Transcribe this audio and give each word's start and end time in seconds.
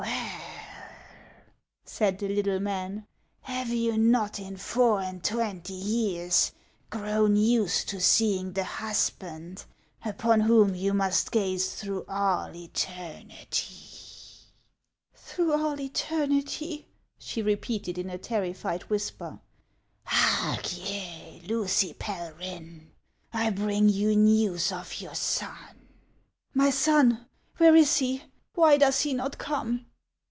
"Well," 0.01 0.09
said 2.07 2.17
the 2.19 2.29
little 2.29 2.59
man," 2.59 3.05
have 3.41 3.69
you 3.69 3.97
not 3.99 4.39
in 4.39 4.57
four 4.57 4.99
and 5.01 5.23
twenty 5.23 5.73
years 5.75 6.51
grown 6.89 7.35
used 7.35 7.89
to 7.89 7.99
seeing 7.99 8.53
the 8.53 8.63
husband 8.63 9.65
upon 10.03 10.39
whom 10.39 10.73
you 10.73 10.95
must 10.95 11.31
gaze 11.31 11.75
through 11.75 12.05
all 12.07 12.55
eternity?"" 12.55 13.85
Through 15.13 15.53
all 15.53 15.79
eternity!" 15.79 16.87
she 17.19 17.43
repeated 17.43 17.99
in 17.99 18.09
a 18.09 18.17
terrified 18.17 18.83
whisper." 18.83 19.39
Hark 20.05 20.75
ye, 20.75 21.41
Lucy 21.45 21.93
Pelryhn, 21.93 22.89
I 23.31 23.51
bring 23.51 23.87
you 23.89 24.15
news 24.15 24.71
of 24.71 24.99
your 24.99 25.13
son."" 25.15 25.89
My 26.55 26.71
son! 26.71 27.27
Where 27.57 27.75
is 27.75 27.97
he? 27.97 28.23
Why 28.55 28.77
does 28.77 29.01
he 29.01 29.13
not 29.13 29.37
come 29.37 29.85